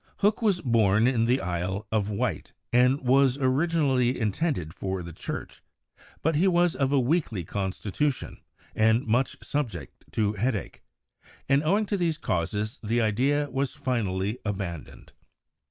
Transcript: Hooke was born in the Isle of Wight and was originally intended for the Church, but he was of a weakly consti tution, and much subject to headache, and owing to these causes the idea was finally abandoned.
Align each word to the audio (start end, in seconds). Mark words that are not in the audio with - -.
Hooke 0.17 0.41
was 0.41 0.61
born 0.61 1.05
in 1.05 1.25
the 1.25 1.39
Isle 1.41 1.85
of 1.91 2.09
Wight 2.09 2.53
and 2.73 3.01
was 3.01 3.37
originally 3.37 4.19
intended 4.19 4.73
for 4.73 5.03
the 5.03 5.13
Church, 5.13 5.61
but 6.23 6.33
he 6.35 6.47
was 6.47 6.75
of 6.75 6.91
a 6.91 6.99
weakly 6.99 7.45
consti 7.45 7.91
tution, 7.91 8.37
and 8.73 9.05
much 9.05 9.37
subject 9.43 10.05
to 10.13 10.33
headache, 10.33 10.81
and 11.47 11.61
owing 11.61 11.85
to 11.85 11.97
these 11.97 12.17
causes 12.17 12.79
the 12.81 12.99
idea 12.99 13.47
was 13.51 13.75
finally 13.75 14.39
abandoned. 14.43 15.13